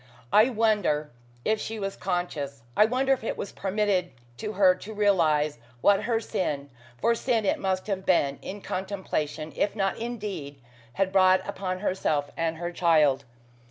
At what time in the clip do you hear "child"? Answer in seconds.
12.71-13.25